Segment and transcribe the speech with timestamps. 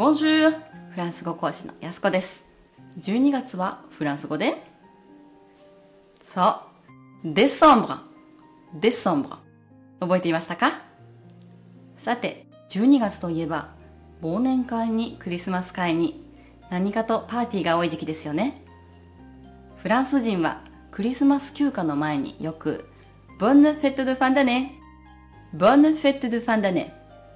[0.00, 0.50] ボンジュー
[0.92, 2.46] フランス語講師のやすこです。
[3.00, 4.54] 12月はフランス語で
[6.24, 6.62] そ
[7.22, 8.02] う、デソンブラ。
[8.72, 9.38] デソンブラ。
[10.00, 10.80] 覚えていましたか？
[11.98, 13.74] さて、12月といえば、
[14.22, 16.24] 忘年会にクリスマス会に
[16.70, 18.62] 何かとパーティーが多い時期ですよね。
[19.82, 20.62] フランス人は
[20.92, 22.88] クリスマス休暇の前によく、
[23.38, 24.78] ボンヌフェットドファンダネ、
[25.52, 26.90] ボンヌフェットドファンダネ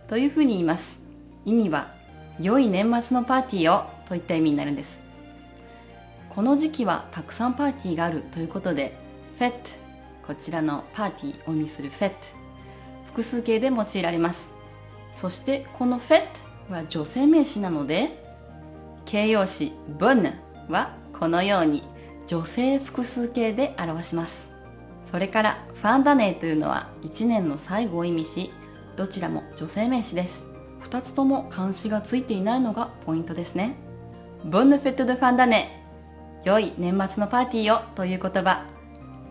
[0.09, 1.03] というふうに言います。
[1.45, 2.03] 意味は、
[2.41, 5.03] 良い年末のパーティーをといった意味になるんです。
[6.31, 8.97] この時期はたくさんパーティーがあるということで、
[9.39, 9.59] フェット、
[10.27, 12.17] こちらのパーティーを意味するフェット、
[13.07, 14.51] 複数形で用いられます。
[15.13, 16.21] そしてこのフェッ
[16.69, 18.21] トは女性名詞なので、
[19.05, 20.33] 形容詞ボンヌ
[20.69, 21.85] はこのように
[22.27, 24.51] 女性複数形で表します。
[25.05, 28.51] それからファンダネーというのは1年の最後を意味し、
[28.97, 30.54] どちらも女性名詞です。
[30.85, 33.77] 2つとも漢詞がついていないのがポイントですね。
[34.45, 35.81] ボンヌフェットドファンダネ
[36.45, 38.67] 良い年末のパーティーをという言葉。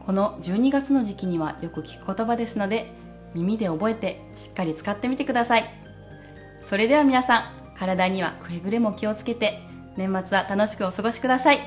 [0.06, 2.92] この12月の時期にはよく聞く言葉ですので、
[3.36, 5.64] 耳で覚えてしっかり使ってみてください。
[6.62, 7.44] それでは皆さん、
[7.78, 9.60] 体にはくれぐれも気をつけて、
[9.96, 11.60] 年末は楽しくお過ごしください。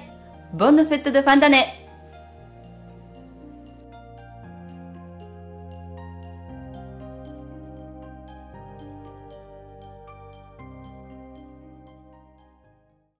[0.52, 1.85] ボンヌフェットドファンダネ